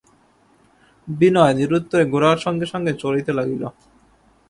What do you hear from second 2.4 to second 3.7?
সঙ্গে সঙ্গে চলিতে লাগিল।